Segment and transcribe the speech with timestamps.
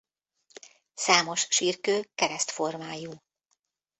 [0.93, 3.11] Számos sírkő kereszt formájú.